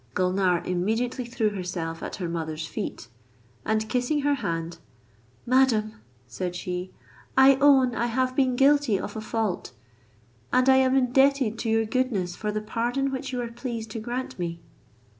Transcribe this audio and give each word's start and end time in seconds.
Gulnare 0.15 0.63
immediately 0.65 1.25
threw 1.25 1.51
herself 1.51 2.01
at 2.01 2.15
her 2.15 2.27
mother's 2.27 2.65
feet, 2.65 3.07
and 3.63 3.87
kissing 3.87 4.21
her 4.21 4.33
hand, 4.33 4.79
"Madam," 5.45 5.93
said 6.25 6.55
she, 6.55 6.91
"I 7.37 7.57
own 7.57 7.93
I 7.93 8.07
have 8.07 8.35
been 8.35 8.55
guilty 8.55 8.99
of 8.99 9.15
a 9.15 9.21
fault, 9.21 9.73
and 10.51 10.67
I 10.67 10.77
am 10.77 10.95
indebted 10.95 11.59
to 11.59 11.69
your 11.69 11.85
goodness 11.85 12.35
for 12.35 12.51
the 12.51 12.61
pardon 12.63 13.11
which 13.11 13.31
you 13.31 13.41
are 13.43 13.51
pleased 13.51 13.91
to 13.91 13.99
grant 13.99 14.39
me. 14.39 14.59